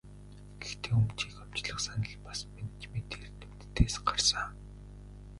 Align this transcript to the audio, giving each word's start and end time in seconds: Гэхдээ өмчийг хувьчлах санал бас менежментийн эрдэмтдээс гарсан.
Гэхдээ 0.61 0.91
өмчийг 0.99 1.33
хувьчлах 1.37 1.79
санал 1.85 2.15
бас 2.25 2.39
менежментийн 2.53 3.23
эрдэмтдээс 3.27 3.95
гарсан. 4.07 4.49